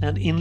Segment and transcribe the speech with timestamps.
[0.00, 0.38] In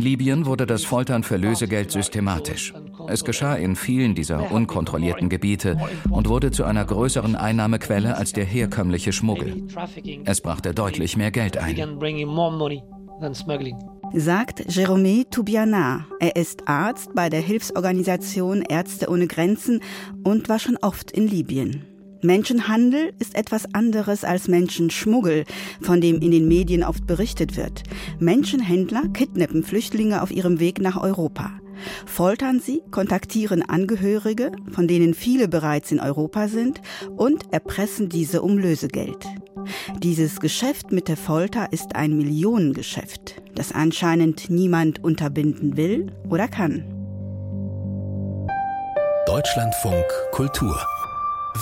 [0.00, 2.74] Libyen wurde das Foltern für Lösegeld systematisch.
[3.08, 5.78] Es geschah in vielen dieser unkontrollierten Gebiete
[6.10, 9.66] und wurde zu einer größeren Einnahmequelle als der herkömmliche Schmuggel.
[10.24, 11.76] Es brachte deutlich mehr Geld ein.
[14.14, 16.06] Sagt Jérôme Toubiana.
[16.18, 19.80] Er ist Arzt bei der Hilfsorganisation Ärzte ohne Grenzen
[20.24, 21.97] und war schon oft in Libyen.
[22.22, 25.44] Menschenhandel ist etwas anderes als Menschenschmuggel,
[25.80, 27.82] von dem in den Medien oft berichtet wird.
[28.18, 31.52] Menschenhändler kidnappen Flüchtlinge auf ihrem Weg nach Europa.
[32.06, 36.80] Foltern sie, kontaktieren Angehörige, von denen viele bereits in Europa sind,
[37.16, 39.26] und erpressen diese um Lösegeld.
[40.02, 46.84] Dieses Geschäft mit der Folter ist ein Millionengeschäft, das anscheinend niemand unterbinden will oder kann.
[49.26, 50.80] Deutschlandfunk Kultur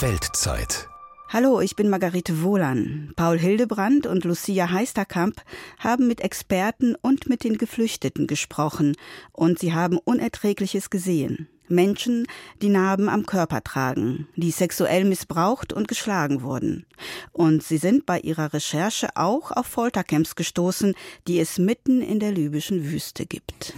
[0.00, 0.90] Weltzeit.
[1.30, 3.14] Hallo, ich bin Margarete Wohlan.
[3.16, 5.40] Paul Hildebrand und Lucia Heisterkamp
[5.78, 8.94] haben mit Experten und mit den Geflüchteten gesprochen
[9.32, 11.48] und sie haben Unerträgliches gesehen.
[11.68, 12.26] Menschen,
[12.60, 16.84] die Narben am Körper tragen, die sexuell missbraucht und geschlagen wurden.
[17.32, 20.94] Und sie sind bei ihrer Recherche auch auf Foltercamps gestoßen,
[21.26, 23.72] die es mitten in der libyschen Wüste gibt.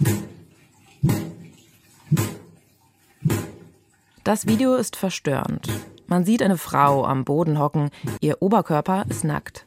[4.25, 5.69] Das Video ist verstörend.
[6.09, 9.65] Man sieht eine Frau am Boden hocken, ihr Oberkörper ist nackt.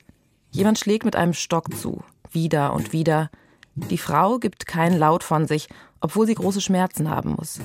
[0.51, 3.31] Jemand schlägt mit einem Stock zu, wieder und wieder.
[3.77, 5.69] Die Frau gibt keinen Laut von sich,
[6.01, 7.61] obwohl sie große Schmerzen haben muss.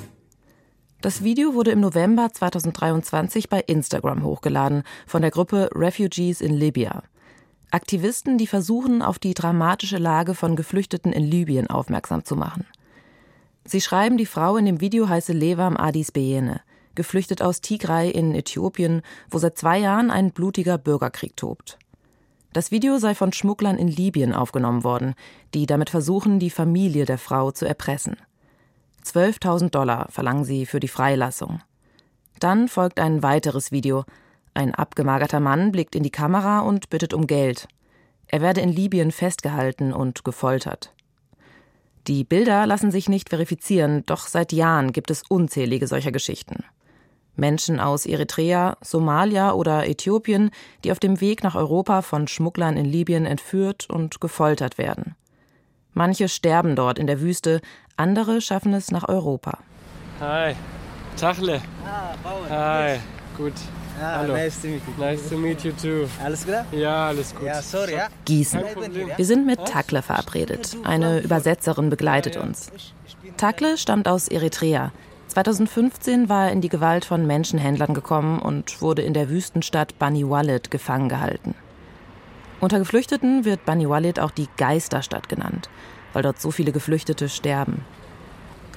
[1.01, 7.01] Das Video wurde im November 2023 bei Instagram hochgeladen von der Gruppe Refugees in Libya.
[7.71, 12.67] Aktivisten, die versuchen, auf die dramatische Lage von Geflüchteten in Libyen aufmerksam zu machen.
[13.65, 16.61] Sie schreiben, die Frau in dem Video heiße Levam Adis Beyene
[16.97, 21.79] geflüchtet aus Tigray in Äthiopien, wo seit zwei Jahren ein blutiger Bürgerkrieg tobt.
[22.51, 25.13] Das Video sei von Schmugglern in Libyen aufgenommen worden,
[25.53, 28.17] die damit versuchen, die Familie der Frau zu erpressen.
[29.05, 31.61] 12.000 Dollar verlangen sie für die Freilassung.
[32.39, 34.03] Dann folgt ein weiteres Video.
[34.53, 37.67] Ein abgemagerter Mann blickt in die Kamera und bittet um Geld.
[38.27, 40.93] Er werde in Libyen festgehalten und gefoltert.
[42.07, 46.63] Die Bilder lassen sich nicht verifizieren, doch seit Jahren gibt es unzählige solcher Geschichten.
[47.37, 50.51] Menschen aus Eritrea, Somalia oder Äthiopien,
[50.83, 55.15] die auf dem Weg nach Europa von Schmugglern in Libyen entführt und gefoltert werden.
[55.93, 57.61] Manche sterben dort in der Wüste,
[57.95, 59.59] andere schaffen es nach Europa.
[60.19, 60.55] Hi,
[61.15, 61.61] Tachle.
[61.85, 62.13] Ah,
[62.49, 62.99] Hi,
[63.37, 63.53] gut.
[63.99, 64.33] Ah, Hallo.
[64.33, 65.03] Nice to meet you.
[65.03, 66.07] Nice to meet you too.
[66.23, 66.55] Alles gut?
[66.71, 67.47] Ja, alles gut.
[67.47, 68.07] Ja, sorry, ja.
[68.25, 68.61] Gießen.
[69.15, 70.77] Wir sind mit Takle verabredet.
[70.83, 72.71] Eine Übersetzerin begleitet uns.
[73.37, 74.91] Takle stammt aus Eritrea.
[75.37, 80.27] 2015 war er in die Gewalt von Menschenhändlern gekommen und wurde in der Wüstenstadt Bani
[80.27, 81.53] Walid gefangen gehalten.
[82.59, 85.69] Unter Geflüchteten wird Bani Walid auch die Geisterstadt genannt,
[86.11, 87.85] weil dort so viele Geflüchtete sterben.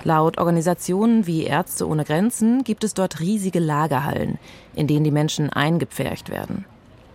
[0.05, 4.39] Laut Organisationen wie Ärzte ohne Grenzen gibt es dort riesige Lagerhallen,
[4.75, 6.67] in denen die Menschen eingepfercht werden.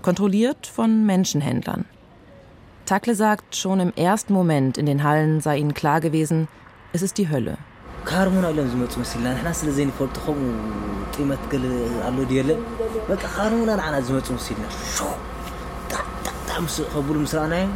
[0.01, 1.85] Kontrolliert von Menschenhändlern.
[2.87, 6.47] Takle sagt, schon im ersten Moment in den Hallen sei ihnen klar gewesen,
[6.93, 7.59] es ist die Hölle.
[8.08, 10.52] ካርሙና ኢሎም ዝመፁ መሲልና ንሕና ስለ ዘይንፈልጦ ከምኡ
[11.14, 11.64] ጢመት ገለ
[12.08, 12.60] ኣሎ ድየለን
[13.10, 14.66] በቃ ካርሙና ንዓና ዝመፁ መሲልና
[16.60, 17.72] ብጣዕሚ ከብሉ ምስ ረኣናዮም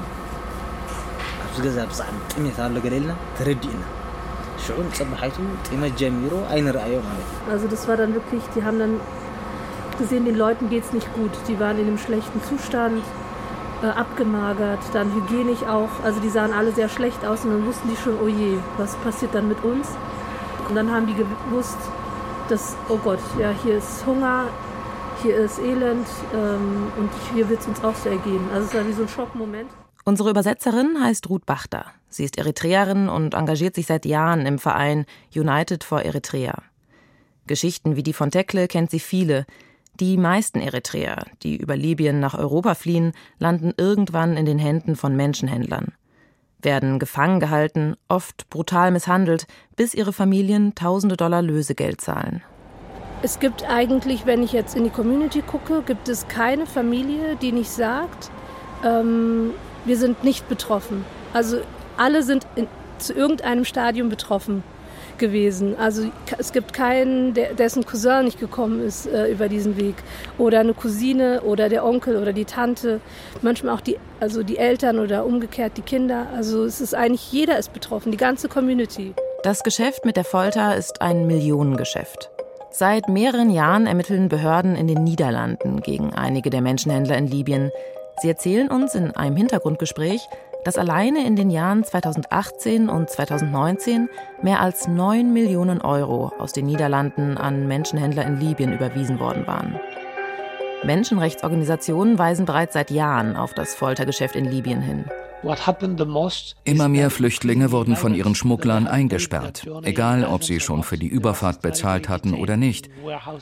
[1.45, 3.83] ኣብዚ ገዛ ብዛዕሚ ጥሜት ኣሎ ገለ ኢልና ተረዲእና
[4.65, 5.37] ሽዑ ፀባሓይቱ
[5.69, 8.95] ጢመት ጀሚሮ አይንረአዮ ማለት Also das war dann wirklich, die haben dann
[10.01, 11.35] gesehen, den Leuten geht's nicht gut.
[11.49, 13.05] Die waren in einem schlechten Zustand,
[13.87, 15.95] äh, abgemagert, dann hygienisch auch.
[16.07, 18.51] Also die sahen alle sehr schlecht aus und dann wussten die schon, oh je,
[18.81, 19.87] was passiert dann mit uns?
[20.70, 21.78] Und dann haben die gewusst,
[22.48, 24.46] dass, oh Gott, ja, hier ist Hunger,
[25.22, 28.42] hier ist Elend ähm, und hier wird es uns auch so ergehen.
[28.54, 29.70] Also es war wie so ein Schockmoment.
[30.06, 31.86] Unsere Übersetzerin heißt Ruth Bachter.
[32.08, 36.64] Sie ist Eritreerin und engagiert sich seit Jahren im Verein United for Eritrea.
[37.48, 39.46] Geschichten wie die von Tekle kennt sie viele.
[40.00, 45.16] Die meisten Eritreer, die über Libyen nach Europa fliehen, landen irgendwann in den Händen von
[45.16, 45.94] Menschenhändlern
[46.62, 52.42] werden gefangen gehalten, oft brutal misshandelt, bis ihre Familien tausende Dollar Lösegeld zahlen.
[53.22, 57.52] Es gibt eigentlich, wenn ich jetzt in die Community gucke, gibt es keine Familie, die
[57.52, 58.32] nicht sagt,
[58.86, 59.52] ähm,
[59.86, 61.04] wir sind nicht betroffen.
[61.34, 61.58] Also
[61.98, 62.68] alle sind in,
[62.98, 64.64] zu irgendeinem Stadium betroffen
[65.20, 65.76] gewesen.
[65.78, 66.04] Also
[66.38, 69.96] es gibt keinen, dessen Cousin nicht gekommen ist äh, über diesen Weg.
[70.38, 73.02] Oder eine Cousine oder der Onkel oder die Tante.
[73.42, 76.28] Manchmal auch die, also die Eltern oder umgekehrt die Kinder.
[76.36, 79.14] Also es ist eigentlich, jeder ist betroffen, die ganze Community.
[79.44, 82.30] Das Geschäft mit der Folter ist ein Millionengeschäft.
[82.72, 87.72] Seit mehreren Jahren ermitteln Behörden in den Niederlanden gegen einige der Menschenhändler in Libyen.
[88.22, 90.22] Sie erzählen uns in einem Hintergrundgespräch,
[90.64, 94.10] dass alleine in den Jahren 2018 und 2019
[94.42, 99.80] mehr als 9 Millionen Euro aus den Niederlanden an Menschenhändler in Libyen überwiesen worden waren.
[100.84, 105.06] Menschenrechtsorganisationen weisen bereits seit Jahren auf das Foltergeschäft in Libyen hin.
[106.66, 111.62] Immer mehr Flüchtlinge wurden von ihren Schmugglern eingesperrt, egal ob sie schon für die Überfahrt
[111.62, 112.90] bezahlt hatten oder nicht.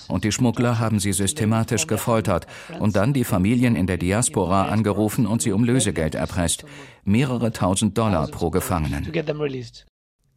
[0.08, 2.46] Und die Schmuggler haben sie systematisch gefoltert
[2.80, 6.66] und dann die Familien in der Diaspora angerufen und sie um Lösegeld erpresst.
[7.04, 9.12] Mehrere tausend Dollar pro Gefangenen.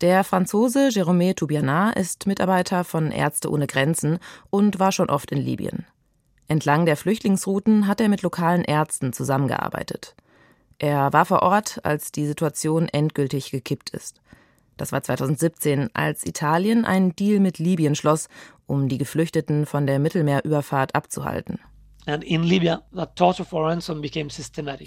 [0.01, 4.19] Der Franzose Jérôme Toubiana ist Mitarbeiter von Ärzte ohne Grenzen
[4.49, 5.85] und war schon oft in Libyen.
[6.49, 10.17] Entlang der Flüchtlingsrouten hat er mit lokalen Ärzten zusammengearbeitet.
[10.81, 14.23] Er war vor Ort, als die Situation endgültig gekippt ist.
[14.79, 18.29] Das war 2017, als Italien einen Deal mit Libyen schloss,
[18.67, 21.59] um die Geflüchteten von der Mittelmeerüberfahrt abzuhalten.
[22.07, 22.43] In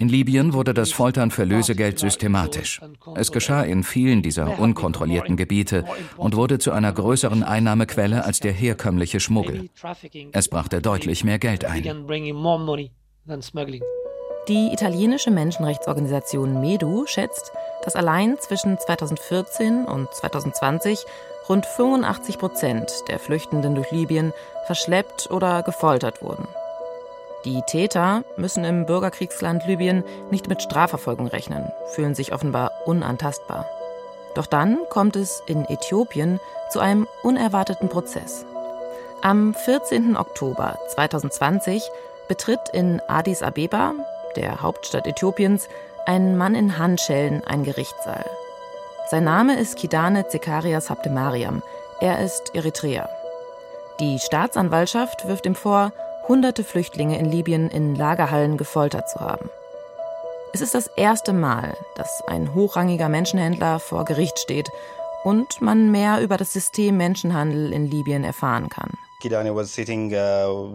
[0.08, 2.80] Libyen wurde das Foltern für Lösegeld systematisch.
[3.14, 5.84] Es geschah in vielen dieser unkontrollierten Gebiete
[6.16, 9.70] und wurde zu einer größeren Einnahmequelle als der herkömmliche Schmuggel.
[10.32, 11.84] Es brachte deutlich mehr Geld ein.
[14.48, 17.50] Die italienische Menschenrechtsorganisation MEDU schätzt,
[17.82, 21.06] dass allein zwischen 2014 und 2020
[21.48, 24.34] rund 85 Prozent der Flüchtenden durch Libyen
[24.66, 26.46] verschleppt oder gefoltert wurden.
[27.46, 33.66] Die Täter müssen im Bürgerkriegsland Libyen nicht mit Strafverfolgung rechnen, fühlen sich offenbar unantastbar.
[34.34, 36.38] Doch dann kommt es in Äthiopien
[36.70, 38.44] zu einem unerwarteten Prozess.
[39.22, 40.18] Am 14.
[40.18, 41.82] Oktober 2020
[42.28, 43.94] betritt in Addis Abeba
[44.36, 45.68] der Hauptstadt Äthiopiens,
[46.06, 48.24] ein Mann in Handschellen ein Gerichtssaal.
[49.10, 51.62] Sein Name ist Kidane Zekarias Habtemariam.
[52.00, 53.08] Er ist Eritreer.
[54.00, 55.92] Die Staatsanwaltschaft wirft ihm vor,
[56.26, 59.48] hunderte Flüchtlinge in Libyen in Lagerhallen gefoltert zu haben.
[60.52, 64.68] Es ist das erste Mal, dass ein hochrangiger Menschenhändler vor Gericht steht
[65.22, 68.92] und man mehr über das System Menschenhandel in Libyen erfahren kann.
[69.24, 70.74] Uh,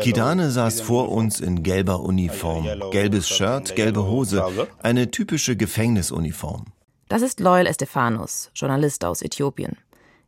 [0.00, 4.44] Kidane saß vor uns in gelber Uniform, gelbes Shirt, gelbe Hose,
[4.82, 6.66] eine typische Gefängnisuniform.
[7.08, 9.76] Das ist Loyal Estefanus, Journalist aus Äthiopien.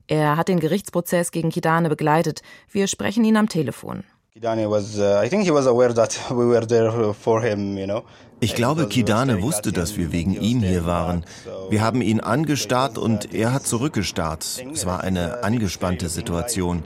[0.08, 2.42] Er hat den Gerichtsprozess gegen Kidane begleitet.
[2.70, 4.04] Wir sprechen ihn am Telefon.
[4.34, 7.84] Kidane was, uh, I think he was aware that we were there for him, you
[7.84, 8.02] know.
[8.40, 11.24] Ich glaube, Kidane wusste, dass wir wegen ihm hier waren.
[11.68, 14.64] Wir haben ihn angestarrt und er hat zurückgestarrt.
[14.72, 16.82] Es war eine angespannte Situation.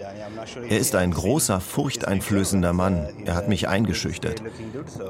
[0.69, 3.09] Er ist ein großer, furchteinflößender Mann.
[3.25, 4.43] Er hat mich eingeschüchtert.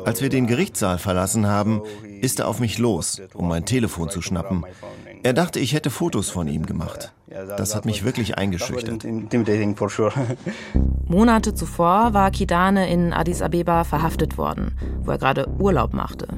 [0.05, 1.83] Als wir den Gerichtssaal verlassen haben,
[2.21, 4.65] ist er auf mich los, um mein Telefon zu schnappen.
[5.27, 7.13] Er dachte, ich hätte Fotos von ihm gemacht.
[7.27, 9.05] Das hat mich wirklich eingeschüchtert.
[11.05, 16.29] Monate zuvor war Kidane in Addis Abeba verhaftet worden, wo er gerade Urlaub machte.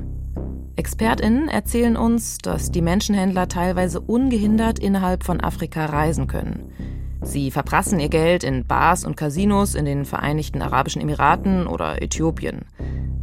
[0.76, 6.72] ExpertInnen erzählen uns, dass die Menschenhändler teilweise ungehindert innerhalb von Afrika reisen können.
[7.20, 12.64] Sie verprassen ihr Geld in Bars und Casinos in den Vereinigten Arabischen Emiraten oder Äthiopien.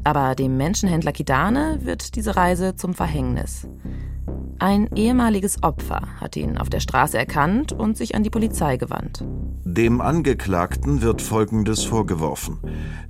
[0.03, 3.67] Aber dem Menschenhändler Kidane wird diese Reise zum Verhängnis.
[4.57, 9.21] Ein ehemaliges Opfer hat ihn auf der Straße erkannt und sich an die Polizei gewandt.
[9.65, 12.59] Dem Angeklagten wird Folgendes vorgeworfen.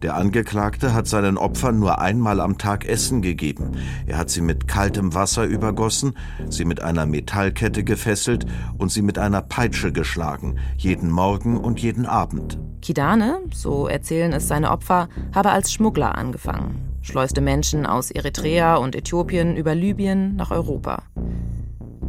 [0.01, 3.73] Der Angeklagte hat seinen Opfern nur einmal am Tag Essen gegeben.
[4.07, 6.17] Er hat sie mit kaltem Wasser übergossen,
[6.49, 8.47] sie mit einer Metallkette gefesselt
[8.79, 12.57] und sie mit einer Peitsche geschlagen, jeden Morgen und jeden Abend.
[12.81, 18.95] Kidane, so erzählen es seine Opfer, habe als Schmuggler angefangen schleuste Menschen aus Eritrea und
[18.95, 21.03] Äthiopien über Libyen nach Europa.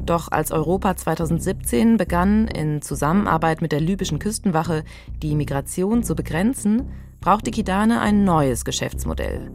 [0.06, 4.84] Doch als Europa 2017 begann, in Zusammenarbeit mit der libyschen Küstenwache
[5.22, 6.88] die Migration zu begrenzen,
[7.20, 9.50] brauchte Kidane ein neues Geschäftsmodell.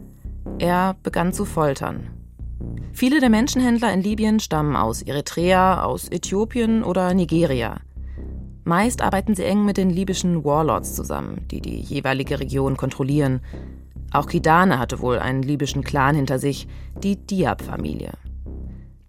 [0.58, 2.10] Er begann zu foltern.
[2.92, 7.80] Viele der Menschenhändler in Libyen stammen aus Eritrea, aus Äthiopien oder Nigeria.
[8.64, 13.40] Meist arbeiten sie eng mit den libyschen Warlords zusammen, die die jeweilige Region kontrollieren,
[14.12, 16.68] auch Kidane hatte wohl einen libyschen Clan hinter sich,
[17.02, 18.12] die Diab-Familie.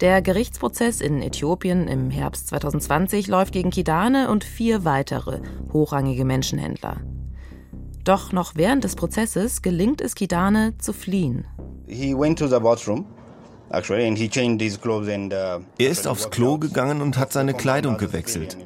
[0.04, 5.40] Der Gerichtsprozess in Äthiopien im Herbst 2020 läuft gegen Kidane und vier weitere
[5.72, 6.98] hochrangige Menschenhändler.
[8.04, 11.46] Doch noch während des Prozesses gelingt es Kidane zu fliehen.
[11.88, 12.26] Uh,
[15.78, 18.58] er ist aufs Klo gegangen und hat seine Kleidung gewechselt.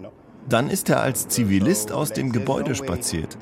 [0.49, 3.37] Dann ist er als Zivilist aus dem Gebäude spaziert.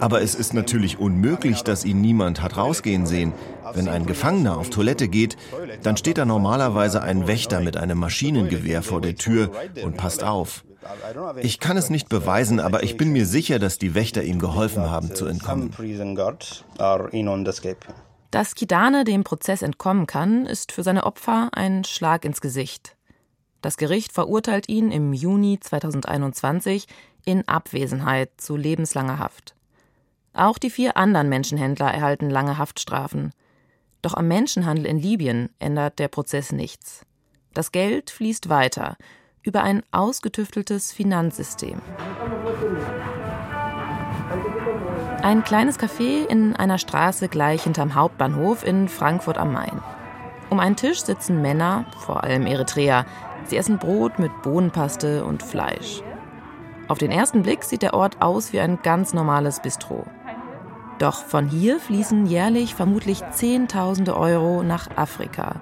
[0.00, 3.32] Aber es ist natürlich unmöglich, dass ihn niemand hat rausgehen sehen.
[3.72, 5.36] Wenn ein Gefangener auf Toilette geht,
[5.82, 9.50] dann steht da normalerweise ein Wächter mit einem Maschinengewehr vor der Tür
[9.82, 10.64] und passt auf.
[11.40, 14.90] Ich kann es nicht beweisen, aber ich bin mir sicher, dass die Wächter ihm geholfen
[14.90, 15.70] haben zu entkommen.
[18.30, 22.93] Dass Kidane dem Prozess entkommen kann, ist für seine Opfer ein Schlag ins Gesicht.
[23.64, 26.86] Das Gericht verurteilt ihn im Juni 2021
[27.24, 29.54] in Abwesenheit zu lebenslanger Haft.
[30.34, 33.32] Auch die vier anderen Menschenhändler erhalten lange Haftstrafen.
[34.02, 37.06] Doch am Menschenhandel in Libyen ändert der Prozess nichts.
[37.54, 38.98] Das Geld fließt weiter
[39.40, 41.80] über ein ausgetüfteltes Finanzsystem.
[45.22, 49.80] Ein kleines Café in einer Straße gleich hinterm Hauptbahnhof in Frankfurt am Main.
[50.50, 53.06] Um einen Tisch sitzen Männer, vor allem Eritreer.
[53.46, 56.02] Sie essen Brot mit Bohnenpaste und Fleisch.
[56.88, 60.06] Auf den ersten Blick sieht der Ort aus wie ein ganz normales Bistro.
[60.98, 65.60] Doch von hier fließen jährlich vermutlich Zehntausende Euro nach Afrika,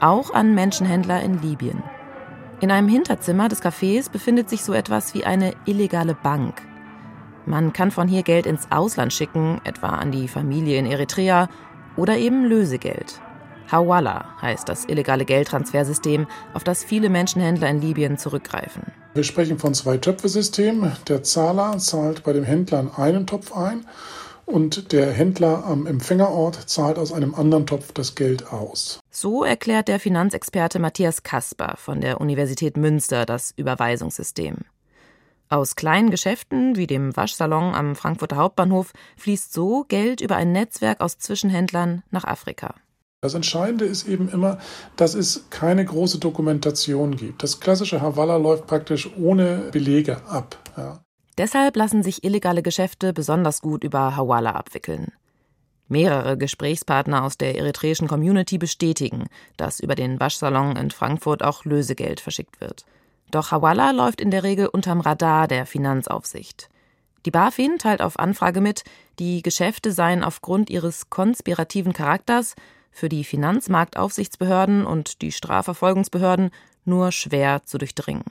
[0.00, 1.82] auch an Menschenhändler in Libyen.
[2.60, 6.62] In einem Hinterzimmer des Cafés befindet sich so etwas wie eine illegale Bank.
[7.46, 11.48] Man kann von hier Geld ins Ausland schicken, etwa an die Familie in Eritrea,
[11.96, 13.20] oder eben Lösegeld.
[13.70, 18.82] Hawala heißt das illegale Geldtransfersystem, auf das viele Menschenhändler in Libyen zurückgreifen.
[19.14, 20.92] Wir sprechen von zwei Töpfesystemen.
[21.08, 23.84] Der Zahler zahlt bei dem Händler in einen Topf ein
[24.46, 29.00] und der Händler am Empfängerort zahlt aus einem anderen Topf das Geld aus.
[29.10, 34.56] So erklärt der Finanzexperte Matthias Kasper von der Universität Münster das Überweisungssystem.
[35.50, 41.00] Aus kleinen Geschäften wie dem Waschsalon am Frankfurter Hauptbahnhof fließt so Geld über ein Netzwerk
[41.00, 42.74] aus Zwischenhändlern nach Afrika.
[43.20, 44.58] Das Entscheidende ist eben immer,
[44.94, 47.42] dass es keine große Dokumentation gibt.
[47.42, 50.56] Das klassische Havala läuft praktisch ohne Belege ab.
[50.76, 51.00] Ja.
[51.36, 55.12] Deshalb lassen sich illegale Geschäfte besonders gut über Hawala abwickeln.
[55.88, 62.20] Mehrere Gesprächspartner aus der eritreischen Community bestätigen, dass über den Waschsalon in Frankfurt auch Lösegeld
[62.20, 62.84] verschickt wird.
[63.32, 66.68] Doch Hawala läuft in der Regel unterm Radar der Finanzaufsicht.
[67.26, 68.84] Die BaFin teilt auf Anfrage mit,
[69.18, 72.54] die Geschäfte seien aufgrund ihres konspirativen Charakters
[72.90, 76.50] für die Finanzmarktaufsichtsbehörden und die Strafverfolgungsbehörden
[76.84, 78.24] nur schwer zu durchdringen.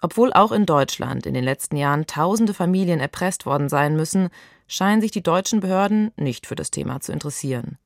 [0.00, 4.28] Obwohl auch in Deutschland in den letzten Jahren tausende Familien erpresst worden sein müssen,
[4.68, 7.78] scheinen sich die deutschen Behörden nicht für das Thema zu interessieren.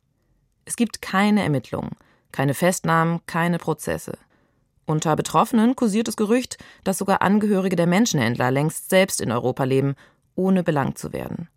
[0.64, 1.92] Es gibt keine Ermittlungen,
[2.32, 4.18] keine Festnahmen, keine Prozesse.
[4.84, 9.94] Unter Betroffenen kursiert das Gerücht, dass sogar Angehörige der Menschenhändler längst selbst in Europa leben,
[10.34, 11.48] ohne belangt zu werden.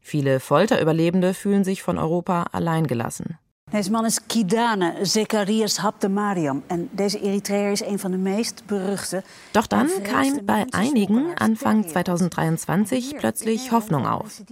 [0.00, 3.38] Viele Folterüberlebende fühlen sich von Europa alleingelassen.
[3.70, 6.62] Deze man is Kidane Zecharias Habtemariam.
[6.66, 9.22] En deze Eritreer is een van de meest beruchte.
[9.50, 14.42] Doch dann keimt bei einigen Anfang 2023 plötzlich Hoffnung auf.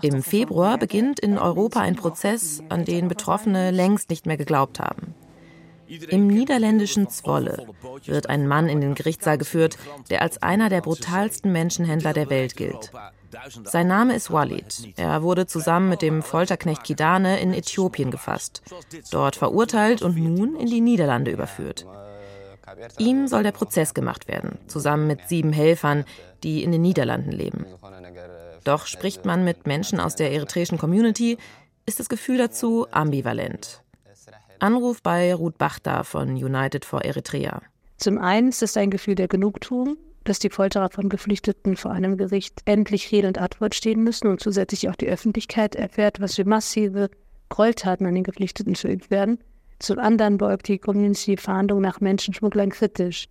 [0.00, 5.14] Im Februar beginnt in Europa ein Prozess, an den Betroffene längst nicht mehr geglaubt haben.
[6.08, 7.66] Im niederländischen Zwolle
[8.04, 9.78] wird ein Mann in den Gerichtssaal geführt,
[10.10, 12.90] der als einer der brutalsten Menschenhändler der Welt gilt.
[13.64, 14.94] Sein Name ist Walid.
[14.96, 18.62] Er wurde zusammen mit dem Folterknecht Kidane in Äthiopien gefasst,
[19.10, 21.86] dort verurteilt und nun in die Niederlande überführt.
[22.98, 26.04] Ihm soll der Prozess gemacht werden, zusammen mit sieben Helfern,
[26.42, 27.64] die in den Niederlanden leben.
[28.64, 31.38] Doch spricht man mit Menschen aus der eritreischen Community,
[31.86, 33.82] ist das Gefühl dazu ambivalent.
[34.60, 37.62] Anruf bei Ruth Bachta von United for Eritrea.
[37.96, 42.16] Zum einen ist es ein Gefühl der Genugtuung, dass die Folterer von Geflüchteten vor einem
[42.16, 46.44] Gericht endlich Rede und Antwort stehen müssen und zusätzlich auch die Öffentlichkeit erfährt, was für
[46.44, 47.10] massive
[47.48, 49.38] Gräueltaten an den Geflüchteten verübt werden.
[49.78, 53.28] Zum anderen beäugt die Community Fahndung nach Menschenschmugglern kritisch.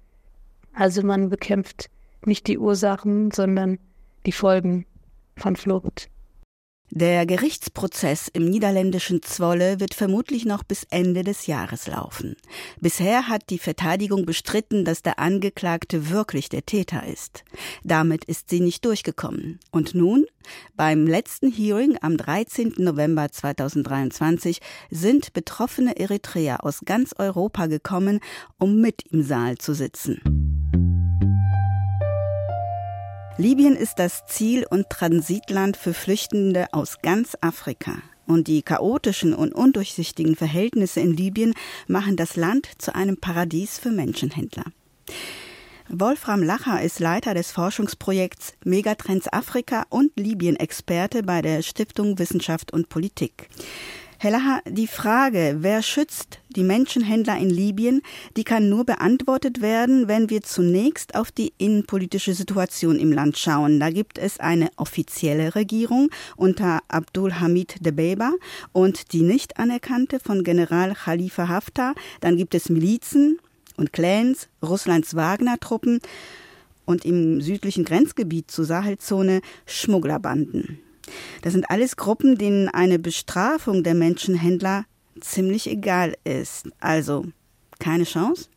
[0.74, 1.90] Also man bekämpft
[2.26, 3.80] nicht die Ursachen, sondern
[4.26, 4.86] die Folgen
[5.36, 6.10] von Flucht.
[6.90, 12.38] Der Gerichtsprozess im niederländischen Zwolle wird vermutlich noch bis Ende des Jahres laufen.
[12.80, 17.44] Bisher hat die Verteidigung bestritten, dass der Angeklagte wirklich der Täter ist.
[17.84, 19.60] Damit ist sie nicht durchgekommen.
[19.70, 20.26] Und nun,
[20.78, 22.76] beim letzten Hearing am 13.
[22.78, 28.22] November 2023, sind betroffene Eritreer aus ganz Europa gekommen,
[28.58, 30.47] um mit im Saal zu sitzen.
[33.40, 38.02] Libyen ist das Ziel und Transitland für Flüchtende aus ganz Afrika.
[38.26, 41.54] Und die chaotischen und undurchsichtigen Verhältnisse in Libyen
[41.88, 44.66] machen das Land zu einem Paradies für Menschenhändler.
[45.88, 52.90] Wolfram Lacher ist Leiter des Forschungsprojekts Megatrends Afrika und Libyen-Experte bei der Stiftung Wissenschaft und
[52.90, 53.50] Politik.
[54.20, 58.02] Herr Lacher, die Frage, wer schützt die Menschenhändler in Libyen,
[58.36, 63.80] die kann nur beantwortet werden, wenn wir zunächst auf die innenpolitische Situation im Land schauen.
[63.80, 68.32] Da gibt es eine offizielle Regierung unter Abdul Hamid Debeba
[68.72, 71.94] und die nicht anerkannte von General Khalifa Haftar.
[72.20, 73.38] Dann gibt es Milizen
[73.76, 76.00] und Clans, Russlands Wagner-Truppen
[76.86, 80.80] und im südlichen Grenzgebiet zur Sahelzone Schmugglerbanden.
[81.42, 84.86] Das sind alles Gruppen, denen eine Bestrafung der Menschenhändler
[85.20, 86.70] ziemlich egal ist.
[86.80, 87.26] Also
[87.80, 88.50] keine Chance?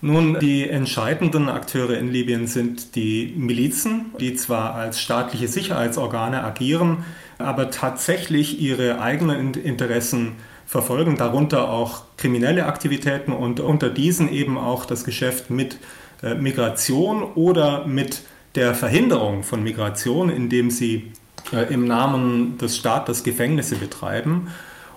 [0.00, 7.04] Nun, die entscheidenden Akteure in Libyen sind die Milizen, die zwar als staatliche Sicherheitsorgane agieren,
[7.38, 10.32] aber tatsächlich ihre eigenen Interessen
[10.66, 15.78] verfolgen, darunter auch kriminelle Aktivitäten und unter diesen eben auch das Geschäft mit
[16.22, 18.22] äh, Migration oder mit
[18.56, 21.12] der Verhinderung von Migration, indem sie
[21.52, 24.48] im Namen des Staates Gefängnisse betreiben.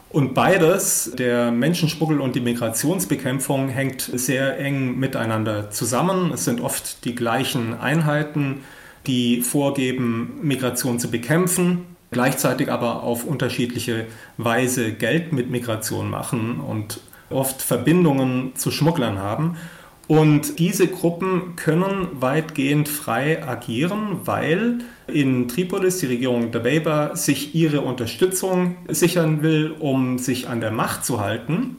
[0.10, 6.32] Und beides, der Menschenschmuggel und die Migrationsbekämpfung, hängt sehr eng miteinander zusammen.
[6.34, 8.62] Es sind oft die gleichen Einheiten,
[9.06, 14.06] die vorgeben, Migration zu bekämpfen, gleichzeitig aber auf unterschiedliche
[14.38, 19.58] Weise Geld mit Migration machen und oft Verbindungen zu Schmugglern haben.
[20.08, 27.54] Und diese Gruppen können weitgehend frei agieren, weil in Tripolis die Regierung der Dabeba sich
[27.56, 31.78] ihre Unterstützung sichern will, um sich an der Macht zu halten,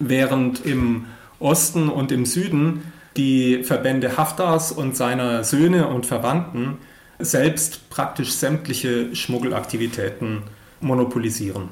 [0.00, 1.06] während im
[1.38, 2.82] Osten und im Süden
[3.16, 6.78] die Verbände Haftars und seiner Söhne und Verwandten
[7.20, 10.42] selbst praktisch sämtliche Schmuggelaktivitäten
[10.80, 11.68] monopolisieren.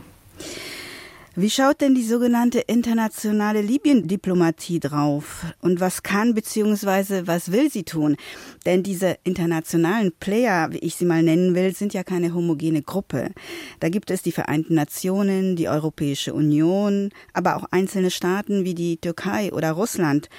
[1.39, 5.45] Wie schaut denn die sogenannte internationale Libyen-Diplomatie drauf?
[5.61, 7.27] Und was kann bzw.
[7.27, 8.17] was will sie tun?
[8.65, 13.33] Denn diese internationalen Player, wie ich sie mal nennen will, sind ja keine homogene Gruppe.
[13.81, 18.97] Da gibt es die Vereinten Nationen, die Europäische Union, aber auch einzelne Staaten wie die
[18.97, 20.31] Türkei oder Russland.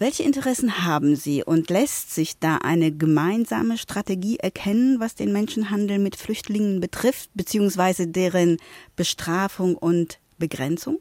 [0.00, 5.98] Welche Interessen haben Sie und lässt sich da eine gemeinsame Strategie erkennen, was den Menschenhandel
[5.98, 8.58] mit Flüchtlingen betrifft, beziehungsweise deren
[8.94, 11.00] Bestrafung und Begrenzung?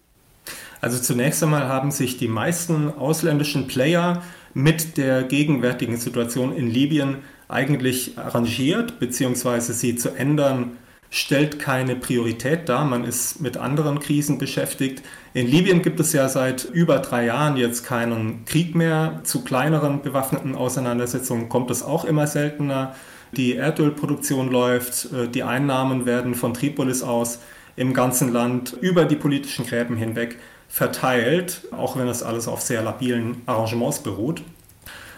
[0.82, 4.24] Also zunächst einmal haben sich die meisten ausländischen Player
[4.56, 10.78] mit der gegenwärtigen Situation in Libyen eigentlich arrangiert, beziehungsweise sie zu ändern
[11.10, 12.86] stellt keine Priorität dar.
[12.86, 15.04] Man ist mit anderen Krisen beschäftigt.
[15.34, 19.22] In Libyen gibt es ja seit über drei Jahren jetzt keinen Krieg mehr.
[19.24, 22.96] Zu kleineren bewaffneten Auseinandersetzungen kommt es auch immer seltener.
[23.32, 27.40] Die Erdölproduktion läuft, äh, die Einnahmen werden von Tripolis aus
[27.76, 32.82] im ganzen Land über die politischen Gräben hinweg verteilt, auch wenn es alles auf sehr
[32.82, 34.42] labilen Arrangements beruht.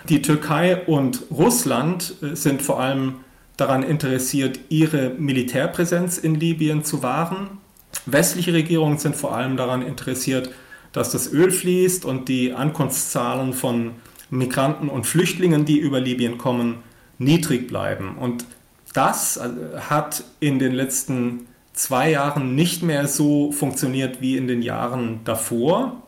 [0.08, 3.16] Die Türkei und Russland äh, sind vor allem
[3.60, 7.60] daran interessiert, ihre Militärpräsenz in Libyen zu wahren.
[8.06, 10.50] Westliche Regierungen sind vor allem daran interessiert,
[10.92, 13.92] dass das Öl fließt und die Ankunftszahlen von
[14.30, 16.78] Migranten und Flüchtlingen, die über Libyen kommen,
[17.18, 18.18] niedrig bleiben.
[18.18, 18.46] Und
[18.94, 19.50] das äh,
[19.90, 26.04] hat in den letzten zwei Jahren nicht mehr so funktioniert wie in den Jahren davor.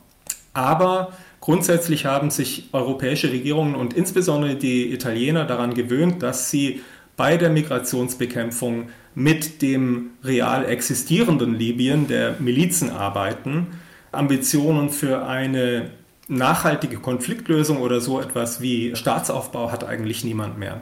[0.54, 6.82] Aber grundsätzlich haben sich europäische Regierungen und insbesondere die Italiener daran gewöhnt, dass sie
[7.18, 13.68] bei der Migrationsbekämpfung mit dem real existierenden Libyen, der Milizen arbeiten.
[14.12, 15.92] Ambitionen für eine
[16.28, 20.82] nachhaltige Konfliktlösung oder so etwas wie Staatsaufbau hat eigentlich niemand mehr.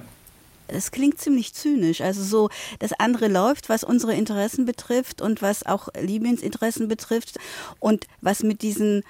[0.68, 2.02] Es klingt ziemlich zynisch.
[2.02, 7.38] Also so, das andere läuft, was unsere Interessen betrifft und was auch Libyens Interessen betrifft
[7.80, 9.04] und was mit diesen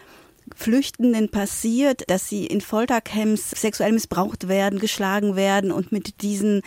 [0.56, 6.62] Flüchtenden passiert, dass sie in Foltercamps sexuell missbraucht werden, geschlagen werden und mit diesen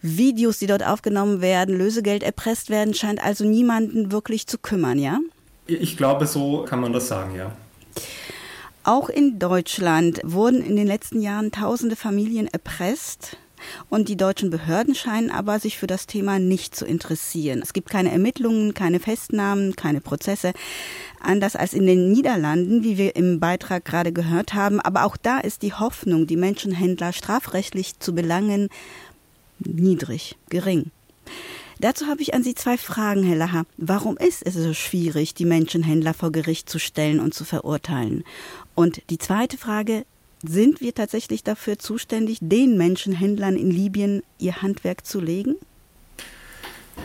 [0.00, 5.18] Videos, die dort aufgenommen werden, Lösegeld erpresst werden, scheint also niemanden wirklich zu kümmern, ja?
[5.66, 7.52] Ich glaube, so kann man das sagen, ja.
[8.82, 13.38] Auch in Deutschland wurden in den letzten Jahren tausende Familien erpresst.
[13.88, 17.60] Und die deutschen Behörden scheinen aber sich für das Thema nicht zu interessieren.
[17.62, 20.52] Es gibt keine Ermittlungen, keine Festnahmen, keine Prozesse.
[21.20, 24.80] Anders als in den Niederlanden, wie wir im Beitrag gerade gehört haben.
[24.80, 28.68] Aber auch da ist die Hoffnung, die Menschenhändler strafrechtlich zu belangen,
[29.58, 30.90] niedrig, gering.
[31.80, 33.66] Dazu habe ich an Sie zwei Fragen, Herr Lacher.
[33.76, 38.24] Warum ist es so schwierig, die Menschenhändler vor Gericht zu stellen und zu verurteilen?
[38.74, 40.06] Und die zweite Frage,
[40.48, 45.56] sind wir tatsächlich dafür zuständig, den Menschenhändlern in Libyen ihr Handwerk zu legen?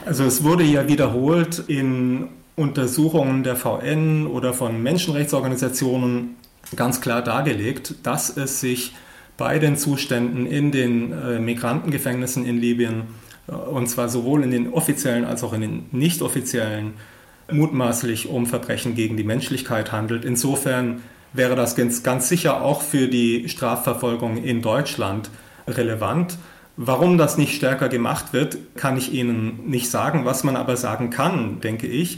[0.06, 6.36] Also es wurde ja wiederholt in Untersuchungen der VN oder von Menschenrechtsorganisationen
[6.76, 8.94] ganz klar dargelegt, dass es sich
[9.38, 13.04] bei den Zuständen in den äh, Migrantengefängnissen in Libyen,
[13.48, 16.94] äh, und zwar sowohl in den offiziellen als auch in den nicht offiziellen,
[17.52, 20.26] mutmaßlich um Verbrechen gegen die Menschlichkeit handelt.
[20.26, 21.02] Insofern
[21.34, 25.30] wäre das ganz, ganz sicher auch für die Strafverfolgung in Deutschland
[25.68, 26.38] relevant.
[26.76, 30.26] Warum das nicht stärker gemacht wird, kann ich Ihnen nicht sagen.
[30.26, 32.18] Was man aber sagen kann, denke ich,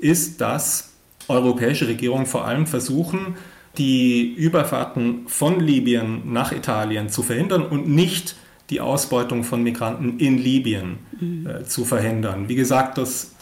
[0.00, 0.92] ist, dass
[1.28, 3.36] europäische Regierungen vor allem versuchen,
[3.78, 8.34] die Überfahrten von Libyen nach Italien zu verhindern und nicht
[8.68, 11.46] die Ausbeutung von Migranten in Libyen mhm.
[11.46, 12.48] äh, zu verhindern.
[12.48, 13.34] Wie gesagt, das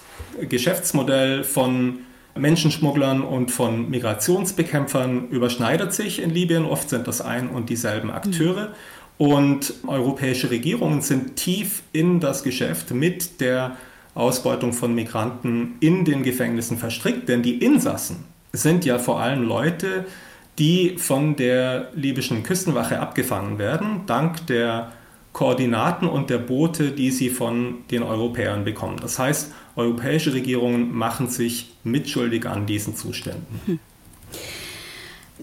[0.48, 2.00] Geschäftsmodell von
[2.38, 6.64] Menschenschmugglern und von Migrationsbekämpfern überschneidet sich in Libyen.
[6.64, 8.72] Oft sind das ein und dieselben Akteure.
[9.18, 13.76] Und europäische Regierungen sind tief in das Geschäft mit der
[14.14, 20.06] Ausbeutung von Migranten in den Gefängnissen verstrickt, denn die Insassen sind ja vor allem Leute,
[20.58, 24.92] die von der libyschen Küstenwache abgefangen werden, dank der
[25.32, 28.96] Koordinaten und der Boote, die sie von den Europäern bekommen.
[29.00, 33.60] Das heißt, europäische Regierungen machen sich mitschuldig an diesen Zuständen.
[33.66, 33.78] Hm.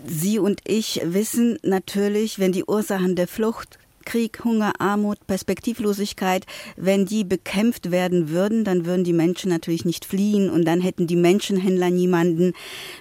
[0.06, 6.46] Sie und ich wissen natürlich, wenn die Ursachen der Flucht Krieg, Hunger, Armut, Perspektivlosigkeit,
[6.78, 11.08] wenn die bekämpft werden würden, dann würden die Menschen natürlich nicht fliehen und dann hätten
[11.08, 12.54] die Menschenhändler niemanden,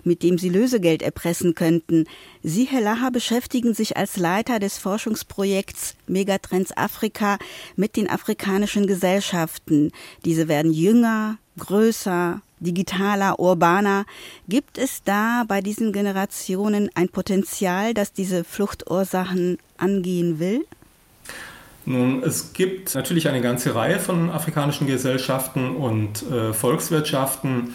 [0.02, 2.06] mit dem sie Lösegeld erpressen könnten.
[2.42, 7.38] Sie, Herr Laha, beschäftigen sich als Leiter des Forschungsprojekts Megatrends Afrika
[7.76, 9.92] mit den afrikanischen Gesellschaften.
[10.24, 14.06] Diese werden jünger, größer, digitaler, urbaner.
[14.48, 20.64] Gibt es da bei diesen Generationen ein Potenzial, das diese Fluchtursachen angehen will?
[21.86, 27.74] Nun, es gibt natürlich eine ganze Reihe von afrikanischen Gesellschaften und äh, Volkswirtschaften,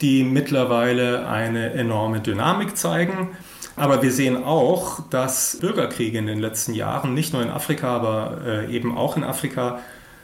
[0.00, 3.36] die mittlerweile eine enorme Dynamik zeigen.
[3.76, 8.38] Aber wir sehen auch, dass Bürgerkriege in den letzten Jahren, nicht nur in Afrika, aber
[8.46, 9.80] äh, eben auch in Afrika,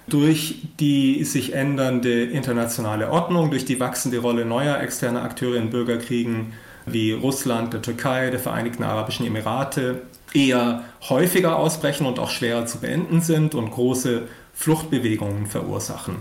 [0.08, 6.52] durch die sich ändernde internationale Ordnung, durch die wachsende Rolle neuer externer Akteure in Bürgerkriegen
[6.86, 10.02] wie Russland, der Türkei, der Vereinigten Arabischen Emirate
[10.36, 14.22] eher häufiger ausbrechen und auch schwerer zu beenden sind und große
[14.54, 16.16] Fluchtbewegungen verursachen.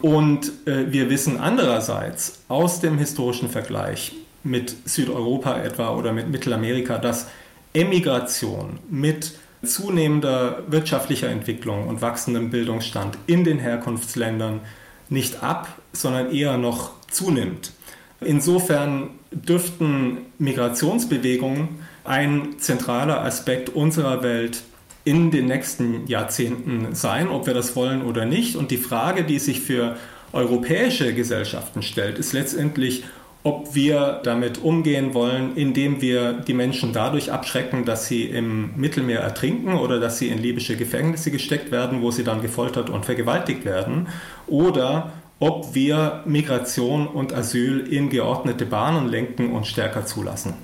[0.00, 6.98] Und äh, wir wissen andererseits aus dem historischen Vergleich mit Südeuropa etwa oder mit Mittelamerika,
[6.98, 7.28] dass
[7.72, 14.60] Emigration mit zunehmender wirtschaftlicher Entwicklung und wachsendem Bildungsstand in den Herkunftsländern
[15.08, 17.72] nicht ab, sondern eher noch zunimmt.
[18.20, 21.68] Insofern dürften Migrationsbewegungen
[22.04, 24.62] ein zentraler Aspekt unserer Welt
[25.04, 28.56] in den nächsten Jahrzehnten sein, ob wir das wollen oder nicht.
[28.56, 29.96] Und die Frage, die sich für
[30.32, 33.04] europäische Gesellschaften stellt, ist letztendlich,
[33.44, 39.18] ob wir damit umgehen wollen, indem wir die Menschen dadurch abschrecken, dass sie im Mittelmeer
[39.18, 43.64] ertrinken oder dass sie in libysche Gefängnisse gesteckt werden, wo sie dann gefoltert und vergewaltigt
[43.64, 44.08] werden,
[44.46, 50.54] oder ob wir Migration und Asyl in geordnete Bahnen lenken und stärker zulassen.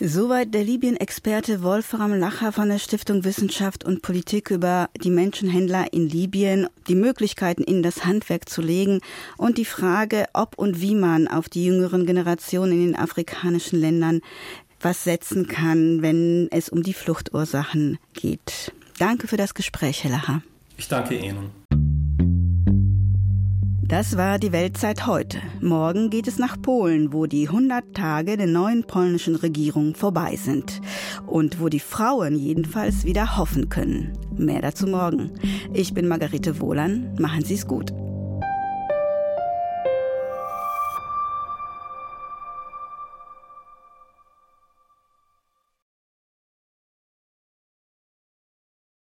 [0.00, 6.08] Soweit der Libyen-Experte Wolfram Lacher von der Stiftung Wissenschaft und Politik über die Menschenhändler in
[6.08, 9.00] Libyen, die Möglichkeiten in das Handwerk zu legen
[9.36, 14.20] und die Frage, ob und wie man auf die jüngeren Generationen in den afrikanischen Ländern
[14.80, 18.72] was setzen kann, wenn es um die Fluchtursachen geht.
[18.98, 20.42] Danke für das Gespräch, Herr Lacher.
[20.76, 21.63] Ich danke Ihnen.
[23.86, 25.42] Das war die Weltzeit heute.
[25.60, 30.80] Morgen geht es nach Polen, wo die 100 Tage der neuen polnischen Regierung vorbei sind.
[31.26, 34.16] Und wo die Frauen jedenfalls wieder hoffen können.
[34.38, 35.32] Mehr dazu morgen.
[35.74, 37.14] Ich bin Margarete Wohlan.
[37.18, 37.92] Machen Sie es gut.